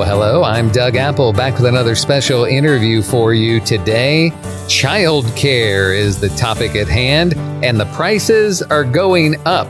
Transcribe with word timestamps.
Well, 0.00 0.08
hello, 0.08 0.44
I'm 0.44 0.70
Doug 0.70 0.96
Apple 0.96 1.30
back 1.34 1.56
with 1.56 1.66
another 1.66 1.94
special 1.94 2.46
interview 2.46 3.02
for 3.02 3.34
you 3.34 3.60
today. 3.60 4.32
Child 4.66 5.26
care 5.36 5.92
is 5.92 6.18
the 6.18 6.30
topic 6.30 6.74
at 6.74 6.88
hand, 6.88 7.34
and 7.62 7.78
the 7.78 7.84
prices 7.84 8.62
are 8.62 8.82
going 8.82 9.36
up. 9.46 9.68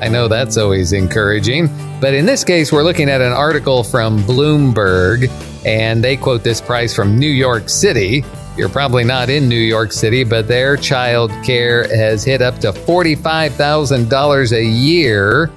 I 0.00 0.06
know 0.06 0.28
that's 0.28 0.56
always 0.58 0.92
encouraging, 0.92 1.66
but 2.00 2.14
in 2.14 2.24
this 2.24 2.44
case, 2.44 2.70
we're 2.70 2.84
looking 2.84 3.10
at 3.10 3.20
an 3.20 3.32
article 3.32 3.82
from 3.82 4.20
Bloomberg, 4.20 5.28
and 5.66 6.04
they 6.04 6.16
quote 6.16 6.44
this 6.44 6.60
price 6.60 6.94
from 6.94 7.18
New 7.18 7.26
York 7.26 7.68
City. 7.68 8.24
You're 8.56 8.68
probably 8.68 9.02
not 9.02 9.28
in 9.28 9.48
New 9.48 9.56
York 9.56 9.90
City, 9.90 10.22
but 10.22 10.46
their 10.46 10.76
child 10.76 11.32
care 11.44 11.88
has 11.88 12.22
hit 12.22 12.42
up 12.42 12.60
to 12.60 12.70
$45,000 12.70 14.52
a 14.52 14.64
year 14.64 15.50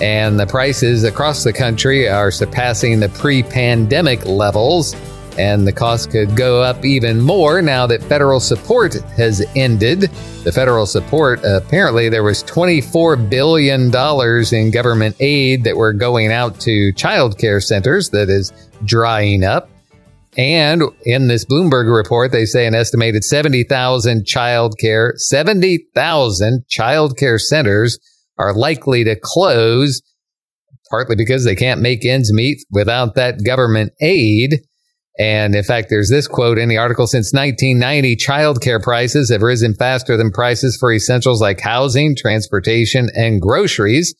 and 0.00 0.40
the 0.40 0.46
prices 0.46 1.04
across 1.04 1.44
the 1.44 1.52
country 1.52 2.08
are 2.08 2.30
surpassing 2.30 3.00
the 3.00 3.08
pre 3.10 3.42
pandemic 3.42 4.24
levels. 4.26 4.96
And 5.38 5.66
the 5.66 5.72
cost 5.72 6.10
could 6.10 6.36
go 6.36 6.60
up 6.60 6.84
even 6.84 7.20
more 7.20 7.62
now 7.62 7.86
that 7.86 8.02
federal 8.02 8.40
support 8.40 8.94
has 9.16 9.46
ended. 9.54 10.00
The 10.44 10.52
federal 10.52 10.86
support, 10.86 11.40
apparently, 11.44 12.08
there 12.08 12.24
was 12.24 12.42
$24 12.44 13.30
billion 13.30 13.84
in 14.52 14.70
government 14.70 15.16
aid 15.20 15.64
that 15.64 15.76
were 15.76 15.92
going 15.92 16.32
out 16.32 16.58
to 16.60 16.92
child 16.92 17.38
care 17.38 17.60
centers 17.60 18.10
that 18.10 18.28
is 18.28 18.52
drying 18.84 19.44
up. 19.44 19.70
And 20.36 20.82
in 21.04 21.28
this 21.28 21.44
Bloomberg 21.44 21.94
report, 21.94 22.32
they 22.32 22.44
say 22.44 22.66
an 22.66 22.74
estimated 22.74 23.24
70,000 23.24 24.26
child 24.26 24.76
care, 24.78 25.14
70,000 25.16 26.66
child 26.68 27.16
care 27.16 27.38
centers 27.38 27.98
are 28.40 28.54
likely 28.54 29.04
to 29.04 29.16
close, 29.22 30.00
partly 30.90 31.14
because 31.14 31.44
they 31.44 31.54
can't 31.54 31.80
make 31.80 32.04
ends 32.04 32.32
meet 32.32 32.64
without 32.70 33.14
that 33.14 33.44
government 33.44 33.92
aid. 34.00 34.60
And 35.18 35.54
in 35.54 35.62
fact, 35.62 35.88
there's 35.90 36.08
this 36.08 36.26
quote 36.26 36.56
in 36.56 36.70
the 36.70 36.78
article 36.78 37.06
since 37.06 37.32
1990, 37.34 38.16
childcare 38.16 38.82
prices 38.82 39.30
have 39.30 39.42
risen 39.42 39.74
faster 39.74 40.16
than 40.16 40.30
prices 40.30 40.78
for 40.80 40.90
essentials 40.92 41.42
like 41.42 41.60
housing, 41.60 42.16
transportation, 42.16 43.08
and 43.14 43.40
groceries. 43.40 44.14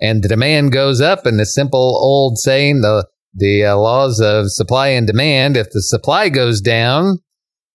And 0.00 0.22
the 0.22 0.28
demand 0.28 0.72
goes 0.72 1.02
up. 1.02 1.26
And 1.26 1.38
the 1.38 1.44
simple 1.44 1.98
old 2.00 2.38
saying, 2.38 2.80
the, 2.80 3.06
the 3.34 3.66
uh, 3.66 3.76
laws 3.76 4.20
of 4.20 4.50
supply 4.50 4.88
and 4.88 5.06
demand, 5.06 5.58
if 5.58 5.70
the 5.70 5.82
supply 5.82 6.30
goes 6.30 6.62
down 6.62 7.18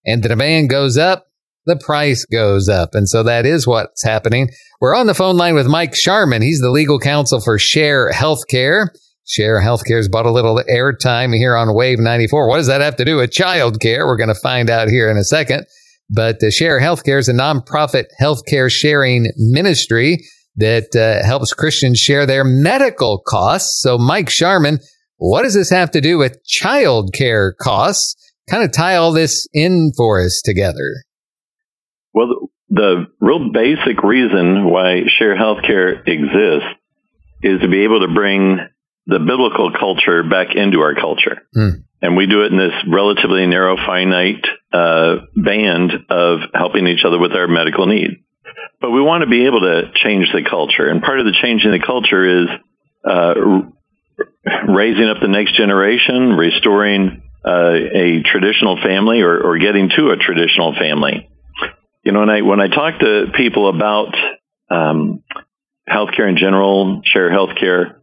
and 0.06 0.23
the 0.23 0.30
demand 0.30 0.70
goes 0.70 0.98
up, 0.98 1.28
the 1.66 1.75
price 1.75 2.25
goes 2.25 2.67
up. 2.69 2.89
And 2.94 3.08
so 3.08 3.23
that 3.23 3.45
is 3.45 3.66
what's 3.66 4.03
happening. 4.03 4.50
We're 4.81 4.95
on 4.95 5.08
the 5.08 5.14
phone 5.14 5.38
line 5.38 5.56
with 5.56 5.67
Mike 5.67 5.95
Sharman. 5.95 6.42
He's 6.42 6.59
the 6.59 6.72
legal 6.72 7.00
counsel 7.00 7.39
for 7.39 7.58
Share 7.58 8.11
Healthcare. 8.11 8.88
Share 9.25 9.61
Healthcare's 9.61 10.09
bought 10.09 10.25
a 10.25 10.31
little 10.31 10.61
airtime 10.69 11.34
here 11.34 11.56
on 11.56 11.73
Wave 11.73 12.00
94. 12.00 12.50
What 12.50 12.58
does 12.58 12.67
that 12.67 12.81
have 12.81 12.97
to 12.97 13.06
do 13.06 13.17
with 13.17 13.31
child 13.31 13.80
care? 13.80 14.06
We're 14.06 14.17
going 14.17 14.34
to 14.34 14.36
find 14.36 14.69
out 14.69 14.89
here 14.89 15.09
in 15.09 15.17
a 15.17 15.23
second. 15.23 15.66
But 16.09 16.44
uh, 16.44 16.52
Share 16.52 16.81
Healthcare 16.81 17.19
is 17.19 17.30
a 17.30 17.34
nonprofit 17.34 18.06
healthcare 18.22 18.69
sharing 18.69 19.31
ministry 19.38 20.25
that 20.58 20.95
uh, 20.95 21.25
helps 21.25 21.53
Christians 21.53 22.00
share 22.00 22.25
their 22.25 22.44
medical 22.44 23.22
costs. 23.25 23.81
So, 23.81 23.97
Mike 23.97 24.30
Sharman, 24.30 24.80
what 25.17 25.44
does 25.44 25.53
this 25.53 25.69
have 25.69 25.91
to 25.91 26.02
do 26.02 26.17
with 26.17 26.44
child 26.45 27.14
care 27.14 27.53
costs? 27.53 28.16
Kind 28.50 28.64
of 28.64 28.73
tie 28.73 28.97
all 28.97 29.14
this 29.14 29.47
in 29.53 29.91
for 29.95 30.22
us 30.22 30.41
together. 30.44 31.03
Well, 32.14 32.50
the 32.69 33.08
real 33.19 33.52
basic 33.52 34.03
reason 34.03 34.69
why 34.69 35.03
share 35.17 35.36
healthcare 35.36 36.08
exists 36.08 36.69
is 37.42 37.61
to 37.61 37.67
be 37.67 37.83
able 37.83 38.02
to 38.02 38.14
bring 38.14 38.59
the 39.06 39.19
biblical 39.19 39.72
culture 39.78 40.23
back 40.23 40.56
into 40.56 40.80
our 40.80 40.95
culture. 40.95 41.41
Mm. 41.56 41.84
And 42.02 42.17
we 42.17 42.25
do 42.28 42.44
it 42.44 42.52
in 42.52 42.58
this 42.58 42.73
relatively 42.88 43.45
narrow, 43.47 43.75
finite 43.75 44.45
uh, 44.72 45.17
band 45.36 45.91
of 46.09 46.39
helping 46.53 46.88
each 46.88 47.03
other 47.06 47.19
with 47.19 47.31
our 47.34 47.47
medical 47.47 47.85
need. 47.85 48.23
But 48.79 48.91
we 48.91 49.02
want 49.02 49.23
to 49.23 49.29
be 49.29 49.46
able 49.46 49.62
to 49.62 49.91
change 49.96 50.28
the 50.34 50.44
culture. 50.50 50.88
And 50.88 51.02
part 51.02 51.19
of 51.19 51.25
the 51.25 51.35
change 51.41 51.63
in 51.63 51.72
the 51.72 51.79
culture 51.79 52.44
is 52.44 52.47
uh, 53.07 53.34
raising 54.68 55.07
up 55.07 55.22
the 55.22 55.29
next 55.29 55.56
generation, 55.56 56.34
restoring 56.34 57.23
uh, 57.46 57.73
a 57.96 58.23
traditional 58.23 58.78
family 58.81 59.22
or, 59.22 59.40
or 59.40 59.57
getting 59.57 59.90
to 59.96 60.09
a 60.09 60.18
traditional 60.18 60.73
family. 60.73 61.29
You 62.03 62.12
know, 62.12 62.19
when 62.19 62.30
I 62.30 62.41
when 62.41 62.59
I 62.59 62.68
talk 62.68 63.00
to 63.00 63.28
people 63.36 63.69
about 63.69 64.14
um, 64.69 65.24
healthcare 65.90 66.30
in 66.30 66.38
general, 66.38 67.02
share 67.06 67.31
healthcare, 67.31 67.96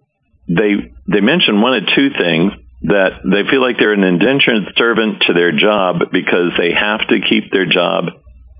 they 0.49 0.93
they 1.06 1.21
mention 1.21 1.61
one 1.61 1.75
of 1.75 1.84
two 1.94 2.11
things 2.11 2.53
that 2.83 3.21
they 3.31 3.49
feel 3.50 3.61
like 3.61 3.77
they're 3.78 3.93
an 3.93 4.03
indentured 4.03 4.72
servant 4.77 5.22
to 5.27 5.34
their 5.34 5.53
job 5.53 5.97
because 6.12 6.53
they 6.56 6.72
have 6.72 7.06
to 7.09 7.21
keep 7.21 7.53
their 7.53 7.66
job 7.66 8.06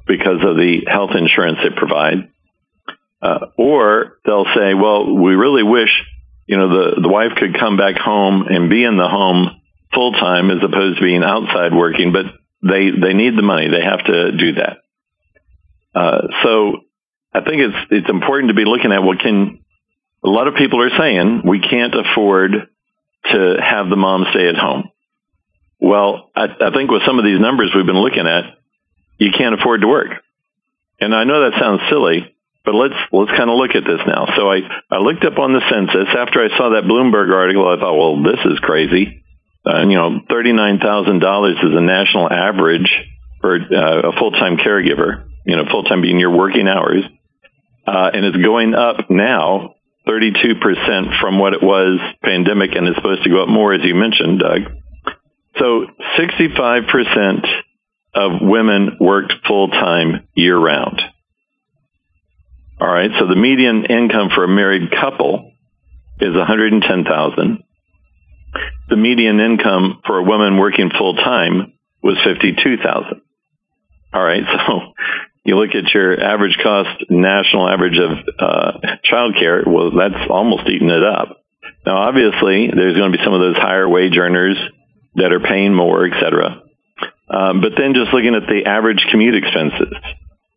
because 0.07 0.45
of 0.45 0.57
the 0.57 0.83
health 0.87 1.13
insurance 1.15 1.59
they 1.63 1.75
provide, 1.75 2.29
uh, 3.23 3.47
or 3.57 4.19
they'll 4.27 4.53
say, 4.55 4.75
"Well, 4.75 5.17
we 5.17 5.35
really 5.35 5.63
wish." 5.63 5.91
You 6.47 6.57
know, 6.57 6.69
the, 6.69 7.01
the 7.03 7.09
wife 7.09 7.33
could 7.37 7.57
come 7.57 7.77
back 7.77 7.95
home 7.95 8.43
and 8.49 8.69
be 8.69 8.83
in 8.83 8.97
the 8.97 9.07
home 9.07 9.61
full 9.95 10.13
time 10.13 10.51
as 10.51 10.59
opposed 10.63 10.99
to 10.99 11.05
being 11.05 11.23
outside 11.23 11.73
working, 11.73 12.13
but 12.13 12.27
they, 12.61 12.91
they 12.91 13.15
need 13.15 13.39
the 13.39 13.43
money. 13.43 13.69
They 13.69 13.85
have 13.85 14.05
to 14.05 14.33
do 14.33 14.55
that. 14.55 14.79
Uh, 15.95 16.23
so 16.43 16.81
I 17.33 17.41
think 17.41 17.63
it's 17.63 17.77
it's 17.91 18.11
important 18.11 18.51
to 18.51 18.55
be 18.55 18.65
looking 18.65 18.93
at 18.93 19.03
what 19.03 19.21
can. 19.21 19.61
A 20.23 20.29
lot 20.29 20.49
of 20.49 20.55
people 20.55 20.83
are 20.83 20.99
saying 20.99 21.43
we 21.47 21.61
can't 21.61 21.95
afford 21.95 22.53
to 22.53 23.57
have 23.59 23.89
the 23.89 23.97
mom 23.97 24.27
stay 24.31 24.49
at 24.49 24.57
home. 24.57 24.91
Well, 25.81 26.31
I, 26.37 26.45
I 26.45 26.71
think 26.75 26.91
with 26.91 27.03
some 27.07 27.19
of 27.19 27.25
these 27.25 27.41
numbers 27.41 27.73
we've 27.75 27.87
been 27.87 28.03
looking 28.03 28.27
at, 28.27 28.45
you 29.17 29.31
can't 29.37 29.59
afford 29.59 29.81
to 29.81 29.89
work. 29.89 30.11
And 31.01 31.15
I 31.15 31.25
know 31.25 31.49
that 31.49 31.59
sounds 31.59 31.81
silly, 31.89 32.37
but 32.65 32.75
let's 32.75 32.95
let's 33.13 33.31
kind 33.31 33.49
of 33.49 33.57
look 33.57 33.75
at 33.75 33.85
this 33.85 34.01
now. 34.07 34.27
So 34.37 34.51
I 34.51 34.61
I 34.91 34.99
looked 34.99 35.25
up 35.25 35.39
on 35.39 35.55
the 35.55 35.63
census 35.71 36.09
after 36.15 36.45
I 36.45 36.57
saw 36.59 36.71
that 36.71 36.85
Bloomberg 36.85 37.33
article. 37.33 37.67
I 37.67 37.81
thought, 37.81 37.97
well, 37.97 38.23
this 38.23 38.41
is 38.45 38.59
crazy. 38.61 39.25
Uh, 39.65 39.81
you 39.89 39.97
know, 39.97 40.21
thirty 40.29 40.53
nine 40.53 40.79
thousand 40.79 41.21
dollars 41.21 41.57
is 41.63 41.73
a 41.73 41.81
national 41.81 42.31
average 42.31 42.91
for 43.41 43.57
uh, 43.57 44.11
a 44.11 44.13
full 44.19 44.33
time 44.33 44.59
caregiver 44.59 45.30
you 45.45 45.57
know, 45.57 45.65
full 45.71 45.85
time 45.85 46.03
being 46.03 46.19
your 46.19 46.37
working 46.37 46.69
hours, 46.69 47.03
uh, 47.87 48.11
and 48.13 48.25
it's 48.25 48.37
going 48.37 48.75
up 48.75 49.11
now 49.11 49.75
32% 50.07 51.21
from 51.21 51.39
what 51.39 51.53
it 51.53 51.63
was 51.63 52.01
pandemic 52.23 52.75
and 52.75 52.89
is 52.89 52.95
supposed 52.97 53.23
to 53.25 53.31
go 53.31 53.43
up 53.43 53.49
more, 53.49 53.73
as 53.73 53.81
you 53.85 53.95
mentioned, 53.95 54.41
Doug. 54.41 54.63
So 55.59 55.87
65% 56.19 57.45
of 58.15 58.33
women 58.41 58.97
worked 58.99 59.33
full 59.47 59.69
time 59.69 60.27
year 60.35 60.59
round. 60.59 61.01
All 62.81 62.89
right. 62.89 63.11
So 63.19 63.27
the 63.27 63.37
median 63.37 63.85
income 63.85 64.31
for 64.35 64.45
a 64.45 64.49
married 64.49 64.91
couple 64.91 65.53
is 66.19 66.35
110,000. 66.35 67.63
The 68.89 68.97
median 68.97 69.39
income 69.39 70.01
for 70.07 70.19
a 70.19 70.25
woman 70.25 70.59
working 70.59 70.91
full 70.97 71.15
time 71.15 71.75
was 72.03 72.17
52,000. 72.25 73.21
All 74.13 74.23
right. 74.23 74.43
So 74.67 74.93
you 75.45 75.57
look 75.57 75.75
at 75.75 75.93
your 75.95 76.23
average 76.23 76.59
cost, 76.63 77.05
national 77.09 77.69
average 77.69 77.99
of 77.99 78.11
uh, 78.39 78.73
childcare, 79.11 79.67
well, 79.67 79.91
that's 79.97 80.31
almost 80.31 80.69
eating 80.69 80.91
it 80.91 81.03
up. 81.03 81.39
Now, 81.87 81.97
obviously, 81.97 82.69
there's 82.69 82.97
going 82.97 83.13
to 83.13 83.19
be 83.19 83.25
some 83.25 83.33
of 83.33 83.41
those 83.41 83.57
higher 83.57 83.89
wage 83.89 84.17
earners 84.17 84.57
that 85.15 85.33
are 85.33 85.41
paying 85.41 85.75
more, 85.75 86.07
et 86.07 86.13
cetera. 86.21 86.63
Um, 87.29 87.61
but 87.61 87.73
then 87.77 87.95
just 87.95 88.13
looking 88.13 88.35
at 88.35 88.47
the 88.49 88.69
average 88.69 89.05
commute 89.11 89.35
expenses, 89.35 89.95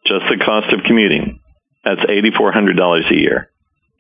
just 0.06 0.26
the 0.30 0.44
cost 0.44 0.74
of 0.74 0.84
commuting, 0.86 1.40
that's 1.84 2.02
$8,400 2.02 3.12
a 3.12 3.16
year. 3.16 3.50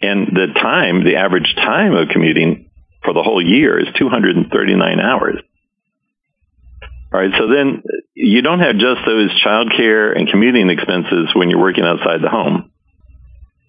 And 0.02 0.28
the 0.28 0.48
time, 0.60 1.06
the 1.06 1.16
average 1.16 1.54
time 1.56 1.94
of 1.94 2.10
commuting 2.10 2.70
for 3.04 3.14
the 3.14 3.24
whole 3.24 3.42
year 3.42 3.80
is 3.80 3.88
239 3.98 5.00
hours. 5.00 5.38
All 7.14 7.20
right. 7.20 7.32
So 7.38 7.48
then 7.48 7.84
you 8.16 8.42
don't 8.42 8.60
have 8.60 8.76
just 8.78 9.02
those 9.06 9.30
childcare 9.46 10.18
and 10.18 10.28
commuting 10.28 10.70
expenses 10.72 11.30
when 11.36 11.52
you're 11.52 11.62
working 11.62 11.84
outside 11.84 12.22
the 12.24 12.30
home. 12.30 12.72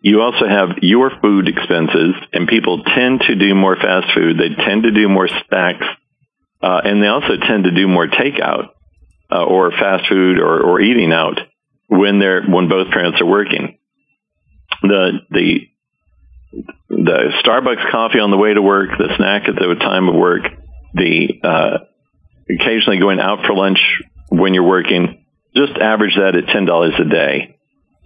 You 0.00 0.22
also 0.22 0.46
have 0.46 0.78
your 0.82 1.10
food 1.20 1.48
expenses, 1.48 2.14
and 2.32 2.46
people 2.48 2.82
tend 2.84 3.20
to 3.22 3.34
do 3.36 3.54
more 3.54 3.76
fast 3.76 4.06
food. 4.14 4.38
They 4.38 4.54
tend 4.54 4.82
to 4.82 4.90
do 4.90 5.08
more 5.08 5.28
snacks, 5.28 5.86
uh, 6.62 6.80
and 6.84 7.02
they 7.02 7.06
also 7.06 7.36
tend 7.36 7.64
to 7.64 7.70
do 7.70 7.88
more 7.88 8.06
takeout 8.06 8.68
uh, 9.32 9.44
or 9.44 9.70
fast 9.70 10.06
food 10.08 10.38
or, 10.38 10.62
or 10.62 10.80
eating 10.80 11.12
out 11.12 11.40
when 11.88 12.18
they're 12.18 12.42
when 12.42 12.68
both 12.68 12.90
parents 12.90 13.20
are 13.20 13.26
working. 13.26 13.78
The 14.82 15.20
the 15.30 15.60
the 16.90 17.32
Starbucks 17.42 17.90
coffee 17.90 18.20
on 18.20 18.30
the 18.30 18.36
way 18.36 18.52
to 18.52 18.60
work, 18.60 18.90
the 18.98 19.08
snack 19.16 19.48
at 19.48 19.54
the 19.54 19.74
time 19.80 20.08
of 20.08 20.14
work, 20.14 20.42
the 20.92 21.28
uh, 21.42 21.78
occasionally 22.50 22.98
going 22.98 23.20
out 23.20 23.44
for 23.46 23.54
lunch 23.54 23.78
when 24.28 24.54
you're 24.54 24.66
working, 24.66 25.24
just 25.54 25.72
average 25.72 26.16
that 26.16 26.34
at 26.34 26.48
ten 26.48 26.64
dollars 26.64 26.94
a 26.98 27.04
day. 27.04 27.56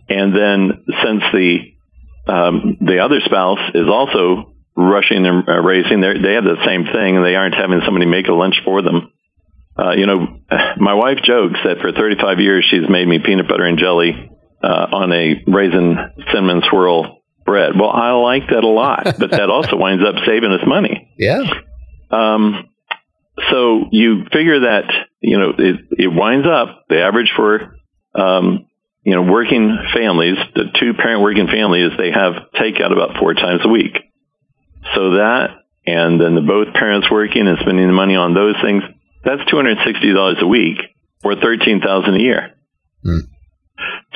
And 0.08 0.34
then 0.34 0.84
since 1.04 1.22
the 1.32 1.58
um, 2.28 2.76
the 2.80 2.98
other 2.98 3.20
spouse 3.24 3.70
is 3.74 3.88
also 3.88 4.54
rushing 4.78 5.26
and 5.26 5.44
racing. 5.64 6.00
They 6.00 6.34
have 6.34 6.44
the 6.44 6.62
same 6.64 6.84
thing, 6.84 7.16
and 7.16 7.24
they 7.24 7.34
aren't 7.34 7.54
having 7.54 7.80
somebody 7.84 8.06
make 8.06 8.28
a 8.28 8.32
lunch 8.32 8.60
for 8.64 8.80
them. 8.80 9.10
Uh, 9.76 9.92
you 9.92 10.06
know, 10.06 10.40
my 10.78 10.94
wife 10.94 11.18
jokes 11.22 11.58
that 11.64 11.78
for 11.80 11.92
35 11.92 12.40
years 12.40 12.66
she's 12.68 12.88
made 12.88 13.06
me 13.06 13.18
peanut 13.18 13.48
butter 13.48 13.64
and 13.64 13.78
jelly 13.78 14.30
uh, 14.62 14.86
on 14.92 15.12
a 15.12 15.42
raisin 15.46 15.96
cinnamon 16.32 16.62
swirl 16.68 17.22
bread. 17.44 17.72
Well, 17.78 17.90
I 17.90 18.10
like 18.12 18.48
that 18.50 18.64
a 18.64 18.68
lot, 18.68 19.16
but 19.18 19.30
that 19.30 19.50
also 19.50 19.76
winds 19.76 20.04
up 20.04 20.16
saving 20.26 20.52
us 20.52 20.66
money. 20.66 21.14
Yeah. 21.18 21.42
Um, 22.10 22.67
so 23.50 23.84
you 23.92 24.24
figure 24.32 24.60
that 24.60 24.84
you 25.20 25.38
know 25.38 25.52
it, 25.56 25.76
it 25.90 26.08
winds 26.08 26.46
up 26.46 26.84
the 26.88 27.00
average 27.00 27.32
for 27.36 27.76
um, 28.14 28.66
you 29.02 29.14
know 29.14 29.22
working 29.22 29.76
families, 29.94 30.36
the 30.54 30.64
two 30.78 30.94
parent 30.94 31.22
working 31.22 31.46
families, 31.46 31.92
they 31.96 32.10
have 32.10 32.34
takeout 32.54 32.92
about 32.92 33.18
four 33.18 33.34
times 33.34 33.60
a 33.64 33.68
week. 33.68 33.96
So 34.94 35.12
that 35.16 35.50
and 35.86 36.20
then 36.20 36.34
the 36.34 36.42
both 36.42 36.74
parents 36.74 37.10
working 37.10 37.46
and 37.48 37.58
spending 37.60 37.86
the 37.86 37.92
money 37.92 38.14
on 38.14 38.34
those 38.34 38.56
things, 38.62 38.82
that's 39.24 39.42
two 39.50 39.56
hundred 39.56 39.78
sixty 39.86 40.12
dollars 40.12 40.36
a 40.40 40.46
week 40.46 40.78
or 41.24 41.36
thirteen 41.36 41.80
thousand 41.80 42.16
a 42.16 42.20
year. 42.20 42.54
Mm. 43.04 43.20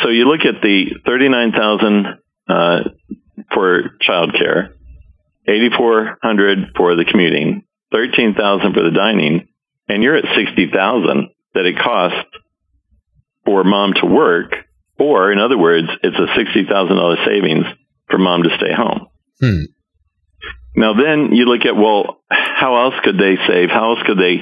So 0.02 0.08
you 0.08 0.26
look 0.26 0.44
at 0.44 0.60
the 0.60 0.96
thirty 1.06 1.28
nine 1.28 1.52
thousand 1.52 2.06
uh, 2.48 2.80
for 3.54 3.96
childcare, 4.06 4.74
eighty 5.48 5.70
four 5.76 6.18
hundred 6.22 6.74
for 6.76 6.94
the 6.96 7.04
commuting, 7.04 7.64
thirteen 7.92 8.34
thousand 8.34 8.74
for 8.74 8.82
the 8.82 8.90
dining, 8.90 9.48
and 9.88 10.02
you're 10.02 10.16
at 10.16 10.24
sixty 10.36 10.70
thousand 10.72 11.28
that 11.54 11.66
it 11.66 11.78
costs 11.78 12.28
for 13.44 13.64
mom 13.64 13.94
to 13.94 14.06
work, 14.06 14.54
or 14.98 15.32
in 15.32 15.38
other 15.38 15.58
words, 15.58 15.88
it's 16.02 16.16
a 16.16 16.34
sixty 16.36 16.64
thousand 16.64 16.96
dollar 16.96 17.16
savings 17.24 17.66
for 18.08 18.18
mom 18.18 18.42
to 18.42 18.56
stay 18.56 18.72
home. 18.72 19.08
Hmm. 19.40 19.64
Now 20.74 20.94
then 20.94 21.34
you 21.34 21.44
look 21.44 21.66
at 21.66 21.76
well, 21.76 22.22
how 22.30 22.84
else 22.84 22.94
could 23.04 23.18
they 23.18 23.36
save? 23.46 23.70
How 23.70 23.92
else 23.92 24.02
could 24.06 24.18
they 24.18 24.40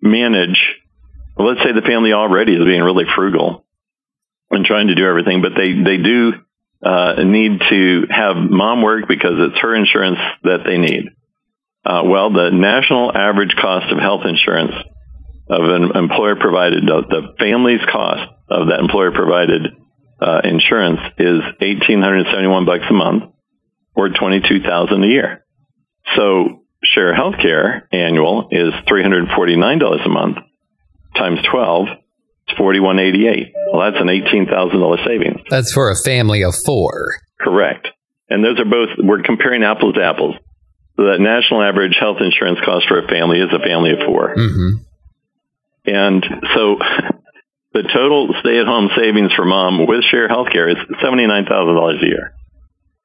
manage? 0.00 0.58
Well, 1.36 1.48
let's 1.48 1.62
say 1.62 1.72
the 1.72 1.82
family 1.82 2.12
already 2.12 2.54
is 2.54 2.64
being 2.64 2.82
really 2.82 3.06
frugal 3.14 3.64
and 4.50 4.64
trying 4.64 4.88
to 4.88 4.94
do 4.94 5.06
everything, 5.06 5.42
but 5.42 5.52
they 5.56 5.72
they 5.72 5.96
do 5.96 6.32
uh, 6.84 7.22
need 7.24 7.60
to 7.70 8.06
have 8.10 8.36
mom 8.36 8.82
work 8.82 9.08
because 9.08 9.34
it's 9.38 9.58
her 9.60 9.74
insurance 9.74 10.18
that 10.42 10.60
they 10.64 10.78
need. 10.78 11.10
Uh, 11.84 12.02
well, 12.04 12.32
the 12.32 12.50
national 12.50 13.14
average 13.14 13.54
cost 13.60 13.92
of 13.92 13.98
health 13.98 14.22
insurance 14.24 14.72
of 15.50 15.62
an 15.62 15.96
employer 15.96 16.36
provided, 16.36 16.84
the, 16.86 17.34
family's 17.38 17.84
cost 17.92 18.22
of 18.48 18.68
that 18.68 18.80
employer 18.80 19.12
provided 19.12 19.66
uh, 20.20 20.40
insurance 20.44 21.00
is 21.18 21.40
eighteen 21.60 22.00
hundred 22.00 22.24
seventy-one 22.26 22.64
bucks 22.64 22.84
a 22.88 22.94
month, 22.94 23.24
or 23.94 24.08
twenty-two 24.08 24.60
thousand 24.62 25.04
a 25.04 25.06
year. 25.06 25.44
So 26.16 26.62
Share 26.82 27.14
Healthcare 27.14 27.82
annual 27.92 28.48
is 28.50 28.72
three 28.88 29.02
hundred 29.02 29.28
forty-nine 29.36 29.78
dollars 29.78 30.00
a 30.04 30.08
month 30.08 30.38
times 31.16 31.40
twelve. 31.50 31.88
It's 32.46 32.56
forty-one 32.56 32.98
eighty-eight. 32.98 33.52
Well, 33.72 33.90
that's 33.90 34.00
an 34.00 34.08
eighteen 34.08 34.46
thousand 34.46 34.80
dollar 34.80 34.98
savings. 35.04 35.40
That's 35.50 35.72
for 35.72 35.90
a 35.90 35.96
family 35.96 36.42
of 36.42 36.54
four. 36.64 37.16
Correct. 37.40 37.88
And 38.30 38.42
those 38.42 38.58
are 38.58 38.64
both. 38.64 38.90
We're 38.98 39.22
comparing 39.22 39.62
apples 39.62 39.96
to 39.96 40.02
apples. 40.02 40.36
That 40.96 41.18
national 41.18 41.62
average 41.62 41.96
health 41.98 42.18
insurance 42.20 42.60
cost 42.64 42.86
for 42.86 42.98
a 42.98 43.08
family 43.08 43.40
is 43.40 43.50
a 43.52 43.58
family 43.58 43.90
of 43.90 43.98
4 44.06 44.34
mm-hmm. 44.36 44.70
And 45.86 46.24
so 46.54 46.78
the 47.74 47.82
total 47.82 48.32
stay 48.40 48.58
at 48.58 48.66
home 48.66 48.88
savings 48.96 49.32
for 49.34 49.44
mom 49.44 49.86
with 49.86 50.04
share 50.04 50.28
healthcare 50.28 50.70
is 50.70 50.78
$79,000 51.02 52.02
a 52.02 52.06
year. 52.06 52.34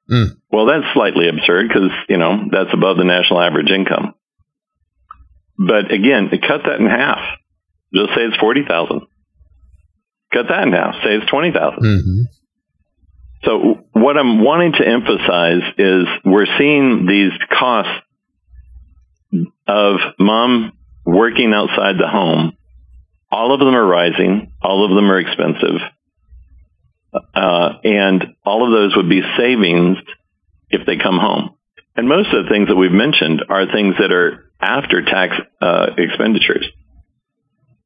Mm. 0.10 0.38
Well, 0.52 0.66
that's 0.68 0.94
slightly 0.94 1.28
absurd 1.28 1.68
because, 1.68 1.92
you 2.08 2.18
know, 2.18 2.46
that's 2.52 2.74
above 2.74 2.98
the 2.98 3.04
national 3.04 3.42
average 3.42 3.70
income. 3.70 4.14
But 5.58 5.92
again, 5.92 6.30
cut 6.30 6.62
that 6.66 6.80
in 6.80 6.88
half. 6.88 7.20
Just 7.94 8.14
say 8.16 8.22
it's 8.22 8.38
40,000. 8.38 9.02
Cut 10.32 10.46
that 10.48 10.68
in 10.68 10.74
half. 10.74 10.96
Say 11.04 11.16
it's 11.16 11.30
20,000. 11.30 11.80
Mm-hmm. 11.80 12.22
So 13.44 13.86
what 13.94 14.18
I'm 14.18 14.44
wanting 14.44 14.74
to 14.74 14.88
emphasize 14.88 15.62
is 15.78 16.06
we're 16.26 16.58
seeing 16.58 17.06
these 17.06 17.32
costs 17.58 17.92
of 19.68 19.96
mom 20.20 20.74
working 21.06 21.54
outside 21.54 21.96
the 21.98 22.08
home. 22.08 22.58
All 23.32 23.54
of 23.54 23.60
them 23.60 23.76
are 23.76 23.86
rising. 23.86 24.52
All 24.62 24.84
of 24.86 24.96
them 24.96 25.10
are 25.10 25.20
expensive. 25.20 25.82
Uh, 27.34 27.70
and 27.84 28.36
all 28.46 28.66
of 28.66 28.72
those 28.72 28.96
would 28.96 29.10
be 29.10 29.22
savings 29.38 29.98
if 30.70 30.86
they 30.86 30.98
come 30.98 31.18
home. 31.18 31.56
And 31.96 32.10
most 32.10 32.34
of 32.34 32.44
the 32.44 32.50
things 32.50 32.68
that 32.68 32.76
we've 32.76 32.92
mentioned 32.92 33.44
are 33.50 33.72
things 33.72 33.96
that 34.00 34.12
are 34.12 34.52
after 34.60 35.04
tax 35.04 35.36
uh, 35.62 35.88
expenditures. 35.98 36.68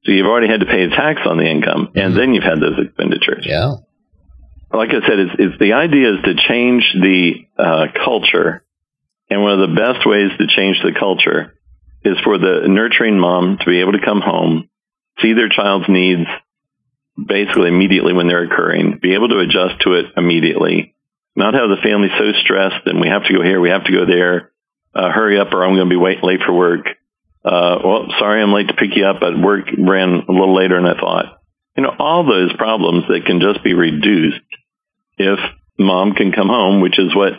So 0.04 0.12
you've 0.12 0.28
already 0.28 0.48
had 0.48 0.62
to 0.62 0.66
pay 0.66 0.84
a 0.84 0.90
tax 0.90 1.22
on 1.26 1.38
the 1.38 1.46
income, 1.46 1.92
and 1.96 2.12
mm-hmm. 2.12 2.18
then 2.18 2.34
you've 2.34 2.44
had 2.44 2.60
those 2.60 2.78
expenditures. 2.86 3.46
Yeah 3.48 3.76
like 4.74 4.90
I 4.90 5.08
said, 5.08 5.20
it's, 5.38 5.60
the 5.60 5.74
idea 5.74 6.16
is 6.16 6.24
to 6.26 6.34
change 6.48 6.84
the 7.00 7.46
uh, 7.58 7.86
culture, 8.04 8.66
and 9.30 9.42
one 9.42 9.60
of 9.62 9.70
the 9.70 9.76
best 9.76 10.06
ways 10.06 10.32
to 10.38 10.48
change 10.48 10.82
the 10.84 10.98
culture 10.98 11.54
is 12.04 12.18
for 12.24 12.38
the 12.38 12.68
nurturing 12.68 13.20
mom 13.20 13.58
to 13.60 13.66
be 13.66 13.80
able 13.80 13.94
to 13.94 14.04
come 14.04 14.20
home, 14.20 14.70
see 15.22 15.34
their 15.34 15.50
child's 15.50 15.88
needs 15.88 16.28
basically 17.16 17.70
immediately 17.70 18.14
when 18.14 18.28
they're 18.28 18.44
occurring, 18.44 19.00
be 19.02 19.14
able 19.14 19.30
to 19.30 19.40
adjust 19.40 19.82
to 19.82 19.94
it 19.94 20.06
immediately, 20.18 20.96
not 21.36 21.54
have 21.54 21.70
the 21.70 21.82
family 21.84 22.10
so 22.18 22.32
stressed 22.44 22.86
and 22.88 23.00
we 23.00 23.08
have 23.08 23.24
to 23.24 23.34
go 23.34 23.44
here, 23.44 23.62
we 23.62 23.70
have 23.70 23.86
to 23.86 23.92
go 23.92 24.06
there, 24.06 24.52
uh, 24.96 25.12
hurry 25.12 25.40
up 25.40 25.54
or 25.54 25.64
I'm 25.64 25.76
going 25.76 25.88
to 25.88 25.94
be 25.94 25.96
wait, 25.96 26.24
late 26.24 26.42
for 26.46 26.54
work. 26.54 26.88
Uh, 27.46 27.78
well, 27.84 28.08
sorry, 28.20 28.42
I'm 28.42 28.54
late 28.54 28.70
to 28.70 28.74
pick 28.74 28.96
you 28.96 29.06
up, 29.06 29.20
but 29.20 29.38
work 29.40 29.66
ran 29.78 30.24
a 30.28 30.32
little 30.32 30.56
later 30.56 30.76
than 30.76 30.88
I 30.88 31.00
thought. 31.00 31.42
You 31.78 31.84
know, 31.84 31.96
all 32.00 32.26
those 32.26 32.54
problems 32.54 33.06
that 33.10 33.26
can 33.26 33.40
just 33.40 33.64
be 33.64 33.74
reduced 33.74 34.42
if 35.24 35.40
mom 35.80 36.14
can 36.14 36.32
come 36.32 36.48
home, 36.48 36.82
which 36.82 37.00
is 37.00 37.16
what 37.16 37.34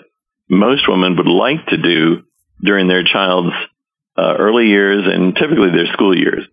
most 0.48 0.88
women 0.88 1.16
would 1.16 1.28
like 1.28 1.66
to 1.68 1.76
do 1.76 2.22
during 2.62 2.88
their 2.88 3.04
child's 3.04 3.54
uh, 4.16 4.34
early 4.38 4.66
years 4.66 5.04
and 5.06 5.34
typically 5.34 5.70
their 5.70 5.92
school 5.92 6.16
years. 6.16 6.46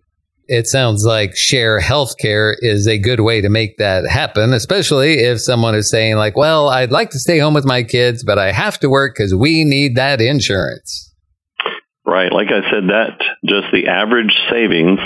It 0.48 0.66
sounds 0.66 1.04
like 1.04 1.36
share 1.36 1.80
healthcare 1.80 2.54
is 2.58 2.86
a 2.88 2.98
good 2.98 3.20
way 3.20 3.40
to 3.40 3.48
make 3.48 3.78
that 3.78 4.06
happen, 4.06 4.52
especially 4.52 5.20
if 5.20 5.40
someone 5.40 5.74
is 5.74 5.88
saying, 5.88 6.16
like, 6.16 6.36
well, 6.36 6.68
I'd 6.68 6.90
like 6.90 7.10
to 7.10 7.18
stay 7.18 7.38
home 7.38 7.54
with 7.54 7.64
my 7.64 7.84
kids, 7.84 8.24
but 8.24 8.38
I 8.38 8.50
have 8.50 8.78
to 8.80 8.90
work 8.90 9.14
because 9.16 9.34
we 9.34 9.64
need 9.64 9.96
that 9.96 10.20
insurance. 10.20 11.14
Right. 12.04 12.32
Like 12.32 12.48
I 12.48 12.68
said, 12.70 12.88
that 12.88 13.18
just 13.46 13.68
the 13.72 13.86
average 13.86 14.36
savings 14.50 14.98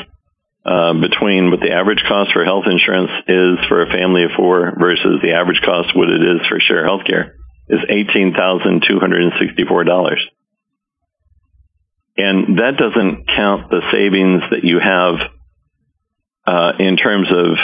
uh, 0.66 0.92
between 0.94 1.50
what 1.50 1.60
the 1.60 1.70
average 1.70 2.02
cost 2.08 2.32
for 2.32 2.44
health 2.44 2.64
insurance 2.66 3.10
is 3.28 3.58
for 3.68 3.82
a 3.82 3.90
family 3.90 4.24
of 4.24 4.30
four 4.36 4.74
versus 4.78 5.20
the 5.22 5.32
average 5.32 5.60
cost 5.64 5.94
what 5.94 6.08
it 6.10 6.20
is 6.20 6.46
for 6.48 6.58
share 6.58 6.84
healthcare 6.84 7.34
is 7.68 7.80
eighteen 7.88 8.34
thousand 8.34 8.84
two 8.86 8.98
hundred 8.98 9.22
and 9.22 9.32
sixty-four 9.38 9.84
dollars, 9.84 10.24
and 12.16 12.58
that 12.58 12.76
doesn't 12.76 13.26
count 13.28 13.70
the 13.70 13.82
savings 13.92 14.42
that 14.50 14.64
you 14.64 14.80
have 14.80 15.14
uh, 16.46 16.72
in 16.78 16.96
terms 16.96 17.28
of 17.30 17.56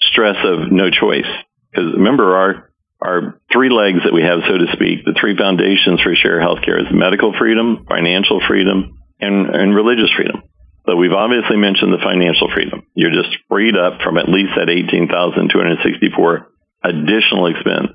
stress 0.00 0.36
of 0.44 0.70
no 0.70 0.90
choice. 0.90 1.30
Because 1.70 1.92
remember, 1.94 2.36
our 2.36 2.70
our 3.00 3.40
three 3.52 3.70
legs 3.70 3.98
that 4.04 4.14
we 4.14 4.22
have, 4.22 4.40
so 4.48 4.58
to 4.58 4.72
speak, 4.72 5.04
the 5.04 5.14
three 5.20 5.36
foundations 5.36 6.00
for 6.00 6.14
share 6.14 6.40
healthcare 6.40 6.80
is 6.80 6.86
medical 6.90 7.34
freedom, 7.38 7.84
financial 7.88 8.40
freedom, 8.46 8.98
and, 9.20 9.54
and 9.54 9.74
religious 9.74 10.10
freedom. 10.16 10.42
So 10.86 10.94
we've 10.94 11.12
obviously 11.12 11.56
mentioned 11.56 11.92
the 11.92 11.98
financial 11.98 12.48
freedom. 12.52 12.86
You're 12.94 13.10
just 13.10 13.36
freed 13.48 13.76
up 13.76 14.00
from 14.02 14.18
at 14.18 14.28
least 14.28 14.52
that 14.56 14.70
18,264 14.70 16.48
additional 16.84 17.46
expense. 17.46 17.88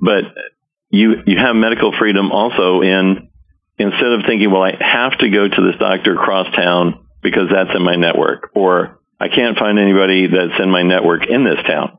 But 0.00 0.24
you, 0.90 1.22
you 1.26 1.38
have 1.38 1.56
medical 1.56 1.96
freedom 1.98 2.30
also 2.30 2.82
in, 2.82 3.30
instead 3.78 4.12
of 4.12 4.20
thinking, 4.26 4.50
well, 4.50 4.62
I 4.62 4.76
have 4.78 5.18
to 5.18 5.30
go 5.30 5.48
to 5.48 5.62
this 5.70 5.80
doctor 5.80 6.12
across 6.12 6.54
town 6.54 7.06
because 7.22 7.48
that's 7.50 7.74
in 7.74 7.82
my 7.82 7.96
network, 7.96 8.50
or 8.54 9.00
I 9.18 9.28
can't 9.28 9.56
find 9.56 9.78
anybody 9.78 10.26
that's 10.26 10.60
in 10.60 10.70
my 10.70 10.82
network 10.82 11.26
in 11.26 11.44
this 11.44 11.62
town. 11.66 11.98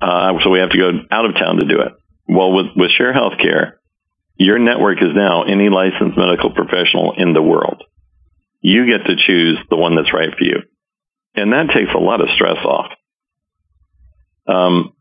Uh, 0.00 0.34
so 0.42 0.50
we 0.50 0.58
have 0.60 0.70
to 0.70 0.78
go 0.78 0.90
out 1.10 1.26
of 1.26 1.34
town 1.34 1.56
to 1.56 1.66
do 1.66 1.80
it. 1.80 1.92
Well, 2.28 2.52
with, 2.52 2.66
with 2.76 2.90
Share 2.90 3.14
Healthcare, 3.14 3.74
your 4.36 4.58
network 4.58 4.98
is 5.02 5.10
now 5.14 5.44
any 5.44 5.68
licensed 5.68 6.16
medical 6.16 6.50
professional 6.50 7.14
in 7.16 7.32
the 7.32 7.42
world. 7.42 7.84
You 8.60 8.86
get 8.86 9.06
to 9.06 9.16
choose 9.16 9.58
the 9.70 9.76
one 9.76 9.94
that's 9.96 10.12
right 10.12 10.30
for 10.36 10.44
you. 10.44 10.62
And 11.34 11.52
that 11.52 11.68
takes 11.74 11.92
a 11.94 11.98
lot 11.98 12.20
of 12.20 12.28
stress 12.34 12.58
off. 12.64 12.90
Um, 14.46 14.94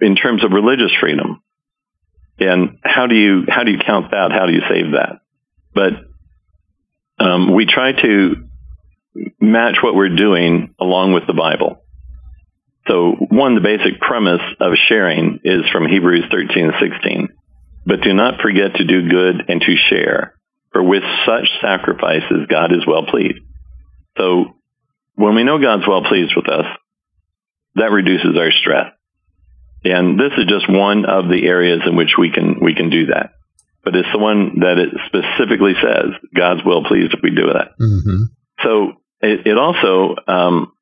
in 0.00 0.16
terms 0.16 0.44
of 0.44 0.52
religious 0.52 0.90
freedom, 0.98 1.42
and 2.38 2.78
how 2.82 3.06
do 3.06 3.14
you 3.14 3.44
how 3.48 3.62
do 3.62 3.70
you 3.70 3.78
count 3.78 4.10
that? 4.10 4.32
How 4.32 4.46
do 4.46 4.52
you 4.52 4.62
save 4.68 4.92
that? 4.92 5.20
But 5.72 5.92
um, 7.24 7.54
we 7.54 7.66
try 7.66 7.92
to 7.92 8.48
match 9.40 9.76
what 9.82 9.94
we're 9.94 10.16
doing 10.16 10.74
along 10.80 11.12
with 11.12 11.26
the 11.26 11.34
Bible. 11.34 11.84
So 12.88 13.12
one, 13.12 13.54
the 13.54 13.60
basic 13.60 14.00
premise 14.00 14.42
of 14.60 14.72
sharing 14.88 15.40
is 15.44 15.62
from 15.70 15.86
Hebrews 15.86 16.24
13 16.30 16.64
and 16.64 16.74
16. 16.80 17.28
but 17.86 18.00
do 18.00 18.12
not 18.14 18.40
forget 18.40 18.74
to 18.76 18.84
do 18.84 19.08
good 19.08 19.44
and 19.48 19.60
to 19.60 19.76
share. 19.76 20.33
For 20.74 20.82
with 20.82 21.04
such 21.24 21.48
sacrifices, 21.62 22.46
God 22.50 22.72
is 22.72 22.84
well 22.84 23.06
pleased. 23.06 23.38
So 24.18 24.56
when 25.14 25.36
we 25.36 25.44
know 25.44 25.60
God's 25.60 25.86
well 25.86 26.02
pleased 26.02 26.34
with 26.34 26.48
us, 26.48 26.66
that 27.76 27.92
reduces 27.92 28.36
our 28.36 28.50
stress. 28.50 28.92
And 29.84 30.18
this 30.18 30.32
is 30.36 30.46
just 30.46 30.68
one 30.68 31.04
of 31.04 31.28
the 31.28 31.46
areas 31.46 31.82
in 31.86 31.94
which 31.94 32.14
we 32.18 32.30
can 32.30 32.58
we 32.60 32.74
can 32.74 32.90
do 32.90 33.06
that. 33.06 33.34
But 33.84 33.94
it's 33.94 34.08
the 34.12 34.18
one 34.18 34.60
that 34.60 34.78
it 34.78 34.90
specifically 35.06 35.74
says 35.80 36.10
God's 36.34 36.62
well 36.66 36.82
pleased 36.82 37.14
if 37.14 37.20
we 37.22 37.30
do 37.30 37.52
that. 37.52 37.78
Mm-hmm. 37.80 38.22
So 38.62 38.92
it, 39.20 39.46
it 39.46 39.58
also 39.58 40.16
um, 40.26 40.72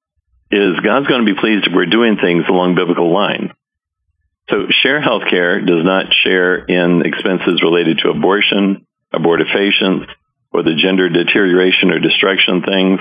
is 0.51 0.81
God's 0.81 1.07
going 1.07 1.27
to 1.27 1.35
be 1.35 1.39
pleased 1.39 1.67
if 1.67 1.73
we're 1.75 1.87
doing 1.87 2.17
things 2.17 2.45
along 2.49 2.77
biblical 2.77 3.13
lines. 3.13 3.51
So 4.49 4.69
share 4.71 5.03
healthcare 5.03 5.67
does 5.67 5.85
not 5.85 6.07
share 6.25 6.65
in 6.65 7.03
expenses 7.05 7.61
related 7.63 7.99
to 7.99 8.11
abortion, 8.11 8.87
abortifacients, 9.15 10.07
or 10.53 10.63
the 10.63 10.75
gender 10.75 11.09
deterioration 11.09 11.91
or 11.91 11.99
destruction 11.99 12.63
things. 12.63 13.01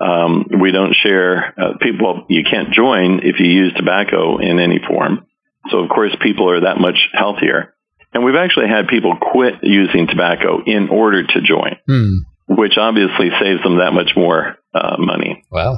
Um, 0.00 0.46
we 0.60 0.72
don't 0.72 0.94
share 0.94 1.54
uh, 1.60 1.78
people. 1.80 2.24
You 2.28 2.42
can't 2.42 2.72
join 2.72 3.20
if 3.22 3.38
you 3.38 3.46
use 3.46 3.72
tobacco 3.76 4.38
in 4.38 4.58
any 4.58 4.80
form. 4.86 5.26
So 5.70 5.80
of 5.80 5.90
course, 5.90 6.14
people 6.22 6.50
are 6.50 6.62
that 6.62 6.80
much 6.80 6.98
healthier. 7.12 7.74
And 8.12 8.24
we've 8.24 8.34
actually 8.34 8.68
had 8.68 8.88
people 8.88 9.16
quit 9.20 9.54
using 9.62 10.06
tobacco 10.08 10.62
in 10.64 10.88
order 10.88 11.24
to 11.24 11.40
join, 11.42 11.76
hmm. 11.86 12.18
which 12.48 12.76
obviously 12.76 13.30
saves 13.40 13.62
them 13.62 13.78
that 13.78 13.92
much 13.92 14.12
more 14.16 14.56
uh, 14.74 14.96
money. 14.98 15.44
Wow. 15.50 15.76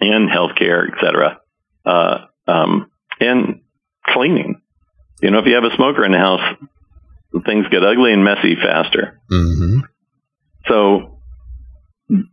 And 0.00 0.28
healthcare, 0.28 0.88
et 0.92 0.98
cetera. 1.00 1.40
Uh, 1.86 2.26
um, 2.46 2.90
and 3.20 3.60
cleaning. 4.04 4.60
You 5.22 5.30
know, 5.30 5.38
if 5.38 5.46
you 5.46 5.54
have 5.54 5.64
a 5.64 5.74
smoker 5.76 6.04
in 6.04 6.12
the 6.12 6.18
house, 6.18 6.42
things 7.44 7.66
get 7.70 7.84
ugly 7.84 8.12
and 8.12 8.24
messy 8.24 8.56
faster. 8.56 9.20
Mm-hmm. 9.30 9.80
So 10.68 11.20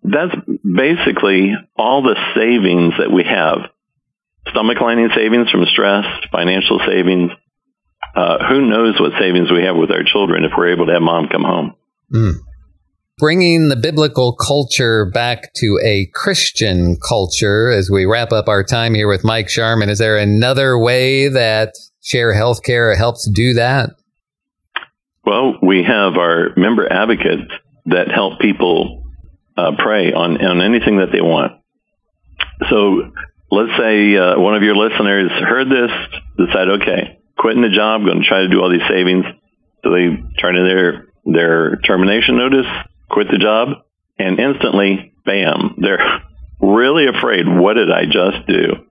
that's 0.04 0.36
basically 0.64 1.54
all 1.76 2.04
the 2.04 2.16
savings 2.36 2.94
that 3.00 3.12
we 3.12 3.24
have. 3.24 3.70
Stomach 4.50 4.80
lining 4.82 5.10
savings 5.16 5.50
from 5.50 5.66
stress, 5.66 6.06
financial 6.32 6.80
savings. 6.86 7.32
Uh, 8.16 8.46
who 8.48 8.70
knows 8.70 9.00
what 9.00 9.14
savings 9.20 9.52
we 9.52 9.64
have 9.64 9.76
with 9.76 9.90
our 9.90 10.04
children 10.04 10.44
if 10.44 10.52
we're 10.56 10.74
able 10.74 10.86
to 10.86 10.94
have 10.94 11.02
mom 11.02 11.28
come 11.30 11.44
home. 11.44 11.76
Mm. 12.14 12.34
Bringing 13.18 13.70
the 13.70 13.76
biblical 13.76 14.36
culture 14.36 15.06
back 15.06 15.54
to 15.56 15.80
a 15.84 16.08
Christian 16.14 16.98
culture 16.98 17.72
as 17.72 17.90
we 17.90 18.06
wrap 18.06 18.32
up 18.32 18.48
our 18.48 18.64
time 18.64 18.94
here 18.94 19.08
with 19.08 19.24
Mike 19.24 19.50
Sharman. 19.50 19.90
Is 19.90 20.00
there 20.00 20.18
another 20.18 20.78
way 20.78 21.30
that 21.30 21.74
Share 22.02 22.36
Healthcare 22.36 22.96
helps 22.98 23.28
do 23.30 23.54
that? 23.54 23.92
Well, 25.26 25.56
we 25.62 25.84
have 25.84 26.18
our 26.18 26.54
member 26.58 26.92
advocates 26.92 27.52
that 27.86 28.10
help 28.12 28.40
people 28.40 29.04
uh, 29.58 29.72
pray 29.78 30.12
on, 30.12 30.44
on 30.44 30.62
anything 30.62 30.98
that 30.98 31.12
they 31.12 31.22
want. 31.22 31.62
So 32.70 33.12
let's 33.52 33.72
say 33.78 34.18
uh, 34.18 34.40
one 34.40 34.56
of 34.56 34.64
your 34.64 34.76
listeners 34.76 35.32
heard 35.32 35.70
this, 35.70 35.92
decided, 36.38 36.82
okay, 36.82 37.20
quitting 37.38 37.62
the 37.62 37.70
job, 37.70 38.04
going 38.06 38.22
to 38.22 38.28
try 38.28 38.42
to 38.42 38.50
do 38.50 38.62
all 38.62 38.70
these 38.70 38.88
savings. 38.90 39.26
So 39.84 39.92
they 39.92 40.08
turn 40.40 40.56
in 40.56 40.66
their, 40.66 41.08
their 41.26 41.76
termination 41.78 42.38
notice, 42.38 42.68
quit 43.10 43.28
the 43.32 43.38
job, 43.38 43.84
and 44.18 44.40
instantly, 44.40 45.14
bam, 45.26 45.76
they're 45.78 46.22
really 46.62 47.08
afraid. 47.08 47.48
What 47.48 47.74
did 47.76 47.92
I 47.92 48.06
just 48.06 48.48
do? 48.48 48.86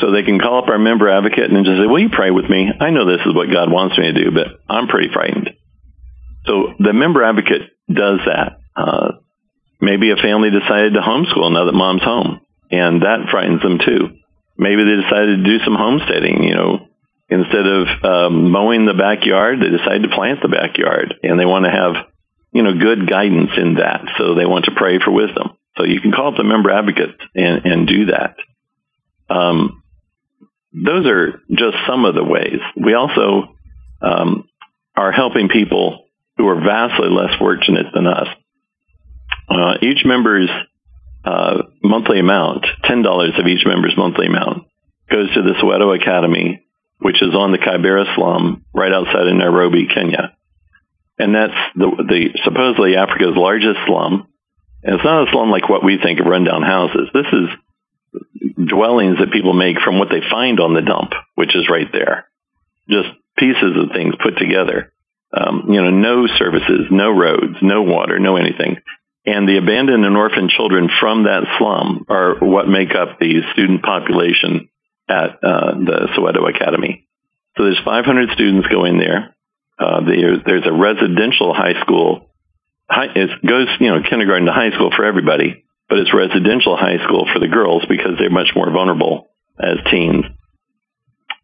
So 0.00 0.12
they 0.12 0.22
can 0.22 0.38
call 0.38 0.62
up 0.62 0.68
our 0.68 0.78
member 0.78 1.08
advocate 1.08 1.50
and 1.50 1.64
just 1.64 1.78
say, 1.80 1.86
will 1.86 2.00
you 2.00 2.10
pray 2.12 2.30
with 2.30 2.44
me? 2.50 2.68
I 2.80 2.90
know 2.90 3.06
this 3.06 3.24
is 3.24 3.34
what 3.34 3.50
God 3.50 3.72
wants 3.72 3.96
me 3.96 4.12
to 4.12 4.24
do, 4.24 4.30
but 4.30 4.60
I'm 4.68 4.88
pretty 4.88 5.08
frightened. 5.12 5.50
So 6.44 6.74
the 6.78 6.92
member 6.92 7.24
advocate 7.24 7.62
does 7.88 8.20
that. 8.26 8.60
Uh, 8.76 9.12
maybe 9.80 10.10
a 10.10 10.16
family 10.16 10.50
decided 10.50 10.94
to 10.94 11.00
homeschool 11.00 11.52
now 11.52 11.64
that 11.64 11.72
mom's 11.72 12.02
home, 12.02 12.40
and 12.70 13.02
that 13.02 13.30
frightens 13.30 13.62
them 13.62 13.78
too. 13.78 14.18
Maybe 14.58 14.84
they 14.84 15.02
decided 15.02 15.38
to 15.38 15.44
do 15.44 15.64
some 15.64 15.74
homesteading, 15.74 16.42
you 16.44 16.54
know, 16.54 16.88
instead 17.28 17.66
of 17.66 17.86
um, 18.04 18.50
mowing 18.50 18.86
the 18.86 18.94
backyard, 18.94 19.60
they 19.60 19.70
decided 19.70 20.02
to 20.02 20.14
plant 20.14 20.40
the 20.42 20.48
backyard, 20.48 21.14
and 21.22 21.40
they 21.40 21.44
want 21.44 21.64
to 21.64 21.70
have, 21.70 22.06
you 22.52 22.62
know, 22.62 22.78
good 22.78 23.08
guidance 23.08 23.50
in 23.56 23.74
that. 23.74 24.04
So 24.18 24.34
they 24.34 24.46
want 24.46 24.66
to 24.66 24.76
pray 24.76 24.98
for 24.98 25.10
wisdom. 25.10 25.56
So 25.76 25.84
you 25.84 26.00
can 26.00 26.12
call 26.12 26.28
up 26.28 26.36
the 26.36 26.44
member 26.44 26.70
advocate 26.70 27.16
and, 27.34 27.66
and 27.66 27.88
do 27.88 28.06
that. 28.06 28.36
Um, 29.28 29.82
those 30.84 31.06
are 31.06 31.40
just 31.50 31.76
some 31.88 32.04
of 32.04 32.14
the 32.14 32.24
ways. 32.24 32.60
We 32.76 32.94
also 32.94 33.54
um, 34.02 34.48
are 34.94 35.12
helping 35.12 35.48
people 35.48 36.04
who 36.36 36.46
are 36.48 36.60
vastly 36.60 37.08
less 37.08 37.34
fortunate 37.38 37.86
than 37.94 38.06
us. 38.06 38.28
Uh, 39.48 39.74
each 39.80 40.04
member's 40.04 40.50
uh, 41.24 41.62
monthly 41.82 42.20
amount, 42.20 42.66
$10 42.84 43.40
of 43.40 43.46
each 43.46 43.64
member's 43.66 43.96
monthly 43.96 44.26
amount, 44.26 44.64
goes 45.10 45.32
to 45.34 45.42
the 45.42 45.54
Soweto 45.62 45.96
Academy, 45.96 46.62
which 46.98 47.22
is 47.22 47.34
on 47.34 47.52
the 47.52 47.58
Kibera 47.58 48.14
slum 48.14 48.64
right 48.74 48.92
outside 48.92 49.26
of 49.26 49.34
Nairobi, 49.34 49.88
Kenya. 49.92 50.36
And 51.18 51.34
that's 51.34 51.54
the, 51.74 51.86
the 51.86 52.38
supposedly 52.44 52.96
Africa's 52.96 53.36
largest 53.36 53.78
slum. 53.86 54.28
And 54.82 54.96
it's 54.96 55.04
not 55.04 55.26
a 55.26 55.30
slum 55.32 55.50
like 55.50 55.68
what 55.68 55.84
we 55.84 55.98
think 56.02 56.20
of 56.20 56.26
rundown 56.26 56.62
houses. 56.62 57.08
This 57.14 57.26
is 57.32 57.48
dwellings 58.66 59.18
that 59.18 59.32
people 59.32 59.52
make 59.52 59.78
from 59.80 59.98
what 59.98 60.08
they 60.10 60.20
find 60.30 60.60
on 60.60 60.74
the 60.74 60.82
dump, 60.82 61.12
which 61.34 61.54
is 61.54 61.68
right 61.70 61.90
there. 61.92 62.26
Just 62.88 63.08
pieces 63.36 63.76
of 63.76 63.92
things 63.92 64.14
put 64.22 64.38
together. 64.38 64.92
Um, 65.32 65.66
you 65.68 65.82
know, 65.82 65.90
no 65.90 66.26
services, 66.38 66.86
no 66.90 67.10
roads, 67.10 67.56
no 67.60 67.82
water, 67.82 68.18
no 68.18 68.36
anything. 68.36 68.76
And 69.26 69.48
the 69.48 69.58
abandoned 69.58 70.04
and 70.04 70.16
orphaned 70.16 70.50
children 70.50 70.88
from 71.00 71.24
that 71.24 71.42
slum 71.58 72.06
are 72.08 72.36
what 72.38 72.68
make 72.68 72.94
up 72.94 73.18
the 73.18 73.42
student 73.52 73.82
population 73.82 74.68
at 75.08 75.30
uh, 75.42 75.72
the 75.74 76.08
Soweto 76.16 76.48
Academy. 76.48 77.06
So 77.56 77.64
there's 77.64 77.80
500 77.84 78.30
students 78.30 78.68
going 78.68 78.98
there. 78.98 79.34
Uh, 79.78 80.00
there, 80.06 80.38
there's 80.44 80.66
a 80.66 80.72
residential 80.72 81.52
high 81.52 81.80
school. 81.82 82.30
High, 82.88 83.08
it 83.14 83.30
goes, 83.44 83.68
you 83.80 83.88
know, 83.88 84.00
kindergarten 84.08 84.46
to 84.46 84.52
high 84.52 84.70
school 84.70 84.90
for 84.94 85.04
everybody 85.04 85.65
but 85.88 85.98
it's 85.98 86.14
residential 86.14 86.76
high 86.76 87.02
school 87.04 87.26
for 87.32 87.38
the 87.38 87.48
girls 87.48 87.84
because 87.88 88.18
they're 88.18 88.30
much 88.30 88.50
more 88.54 88.70
vulnerable 88.70 89.28
as 89.58 89.78
teens. 89.90 90.24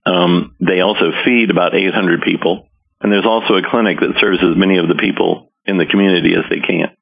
Um, 0.05 0.57
they 0.61 0.81
also 0.81 1.13
feed 1.25 1.51
about 1.51 1.75
800 1.75 2.23
people, 2.23 2.69
and 3.01 3.13
there's 3.13 3.27
also 3.27 3.55
a 3.55 3.71
clinic 3.71 4.01
that 4.01 4.19
serves 4.21 4.39
as 4.43 4.57
many 4.57 4.79
of 4.79 4.89
the 4.89 4.97
people 4.97 5.53
in 5.65 5.79
the 5.79 5.87
community 5.87 6.35
as 6.35 6.45
they 6.51 6.59
can. 6.59 6.97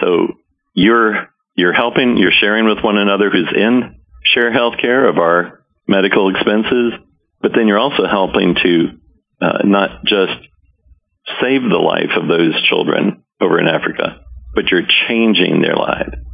So 0.00 0.34
you're 0.74 1.28
you're 1.54 1.72
helping, 1.72 2.18
you're 2.18 2.32
sharing 2.32 2.66
with 2.66 2.84
one 2.84 2.98
another 2.98 3.30
who's 3.30 3.50
in 3.54 4.00
share 4.24 4.52
healthcare 4.52 5.08
of 5.08 5.16
our 5.16 5.64
medical 5.86 6.28
expenses, 6.34 6.92
but 7.40 7.52
then 7.54 7.66
you're 7.68 7.78
also 7.78 8.06
helping 8.06 8.56
to 8.56 8.88
uh, 9.40 9.58
not 9.64 10.04
just 10.04 10.34
save 11.40 11.62
the 11.62 11.78
life 11.78 12.10
of 12.14 12.28
those 12.28 12.60
children 12.68 13.22
over 13.40 13.58
in 13.58 13.68
Africa, 13.68 14.20
but 14.54 14.70
you're 14.70 14.86
changing 15.08 15.62
their 15.62 15.76
lives 15.76 16.25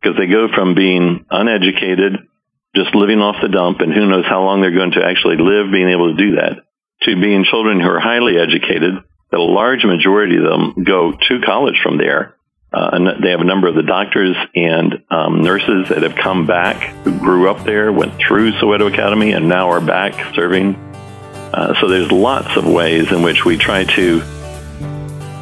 because 0.00 0.16
they 0.16 0.26
go 0.26 0.48
from 0.54 0.74
being 0.74 1.26
uneducated, 1.30 2.28
just 2.74 2.94
living 2.94 3.20
off 3.20 3.36
the 3.42 3.48
dump, 3.48 3.80
and 3.80 3.92
who 3.92 4.06
knows 4.06 4.24
how 4.26 4.42
long 4.42 4.60
they're 4.60 4.74
going 4.74 4.92
to 4.92 5.04
actually 5.04 5.36
live 5.36 5.72
being 5.72 5.88
able 5.88 6.14
to 6.14 6.22
do 6.22 6.36
that, 6.36 6.64
to 7.02 7.20
being 7.20 7.44
children 7.44 7.80
who 7.80 7.88
are 7.88 8.00
highly 8.00 8.38
educated. 8.38 8.94
A 9.32 9.36
large 9.36 9.84
majority 9.84 10.36
of 10.36 10.44
them 10.44 10.84
go 10.84 11.12
to 11.12 11.40
college 11.44 11.80
from 11.82 11.98
there. 11.98 12.34
Uh, 12.70 12.90
and 12.92 13.24
they 13.24 13.30
have 13.30 13.40
a 13.40 13.44
number 13.44 13.66
of 13.66 13.74
the 13.74 13.82
doctors 13.82 14.36
and 14.54 15.02
um, 15.10 15.42
nurses 15.42 15.88
that 15.88 16.02
have 16.02 16.14
come 16.14 16.46
back 16.46 16.92
who 17.02 17.18
grew 17.18 17.50
up 17.50 17.64
there, 17.64 17.90
went 17.90 18.14
through 18.18 18.52
Soweto 18.52 18.92
Academy, 18.92 19.32
and 19.32 19.48
now 19.48 19.70
are 19.70 19.80
back 19.80 20.34
serving. 20.34 20.74
Uh, 20.74 21.74
so 21.80 21.88
there's 21.88 22.12
lots 22.12 22.56
of 22.56 22.66
ways 22.66 23.10
in 23.10 23.22
which 23.22 23.46
we 23.46 23.56
try 23.56 23.84
to 23.84 24.20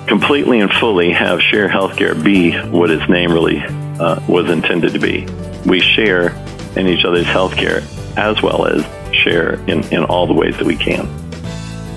completely 0.07 0.61
and 0.61 0.71
fully 0.71 1.13
have 1.13 1.41
Share 1.41 1.69
Healthcare 1.69 2.23
be 2.23 2.53
what 2.53 2.93
its 2.93 3.09
name 3.09 3.33
really 3.33 3.61
uh, 4.01 4.21
was 4.29 4.51
intended 4.51 4.93
to 4.93 4.99
be. 4.99 5.27
We 5.65 5.81
share 5.81 6.35
in 6.77 6.87
each 6.87 7.05
other's 7.05 7.27
healthcare 7.27 7.83
as 8.17 8.43
well 8.43 8.67
as 8.67 8.85
share 9.15 9.55
in, 9.69 9.83
in 9.93 10.05
all 10.05 10.27
the 10.27 10.35
ways 10.35 10.57
that 10.59 10.67
we 10.67 10.77
can. 10.77 11.07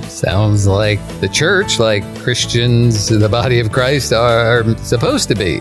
Sounds 0.04 0.68
like 0.68 1.00
the 1.22 1.30
church, 1.30 1.80
like 1.80 2.04
Christians, 2.20 3.08
the 3.08 3.30
body 3.30 3.60
of 3.60 3.72
Christ, 3.72 4.12
are, 4.12 4.60
are 4.60 4.78
supposed 4.78 5.30
to 5.30 5.36
be. 5.36 5.60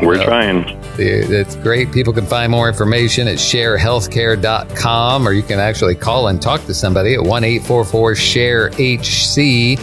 We're 0.00 0.14
you 0.14 0.20
know, 0.20 0.24
trying. 0.24 0.64
It's 0.96 1.56
great. 1.56 1.92
People 1.92 2.12
can 2.12 2.26
find 2.26 2.52
more 2.52 2.68
information 2.68 3.26
at 3.26 3.38
sharehealthcare.com, 3.38 5.26
or 5.26 5.32
you 5.32 5.42
can 5.42 5.58
actually 5.58 5.94
call 5.94 6.28
and 6.28 6.40
talk 6.40 6.64
to 6.66 6.74
somebody 6.74 7.14
at 7.14 7.22
1 7.22 7.44
844 7.44 8.14
SHARE 8.14 8.70
HC. 8.70 9.78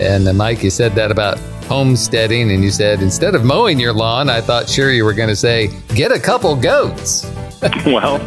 And 0.00 0.26
uh, 0.26 0.32
Mike, 0.32 0.62
you 0.62 0.70
said 0.70 0.92
that 0.92 1.10
about 1.10 1.38
homesteading, 1.70 2.50
and 2.50 2.64
you 2.64 2.70
said 2.72 3.00
instead 3.00 3.36
of 3.36 3.44
mowing 3.44 3.78
your 3.78 3.92
lawn, 3.92 4.28
I 4.28 4.40
thought 4.40 4.68
sure 4.68 4.90
you 4.90 5.04
were 5.04 5.14
going 5.14 5.28
to 5.28 5.36
say 5.36 5.70
get 5.94 6.10
a 6.10 6.18
couple 6.18 6.56
goats. 6.56 7.30
well, 7.86 8.18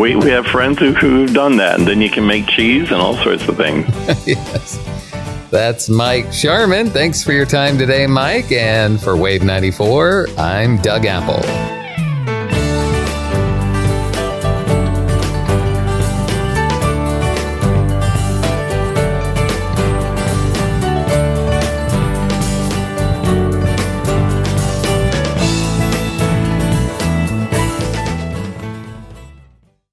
we, 0.00 0.14
we 0.14 0.30
have 0.30 0.46
friends 0.46 0.78
who, 0.78 0.92
who've 0.92 1.34
done 1.34 1.56
that, 1.56 1.80
and 1.80 1.88
then 1.88 2.00
you 2.00 2.08
can 2.08 2.24
make 2.24 2.46
cheese 2.46 2.92
and 2.92 3.00
all 3.00 3.16
sorts 3.16 3.48
of 3.48 3.56
things. 3.56 3.88
yes. 4.26 4.78
That's 5.50 5.88
Mike 5.88 6.32
Sharman. 6.32 6.90
Thanks 6.90 7.24
for 7.24 7.32
your 7.32 7.46
time 7.46 7.78
today, 7.78 8.06
Mike. 8.06 8.52
And 8.52 9.00
for 9.00 9.16
Wave 9.16 9.42
94, 9.42 10.28
I'm 10.38 10.76
Doug 10.78 11.04
Apple. 11.04 11.77